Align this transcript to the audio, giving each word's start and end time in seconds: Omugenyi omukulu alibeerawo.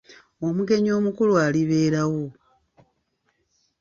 Omugenyi 0.47 0.89
omukulu 0.99 1.33
alibeerawo. 1.45 2.23